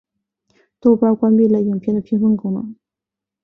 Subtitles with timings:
[0.79, 2.75] 豆瓣关闭了影片的评分功能。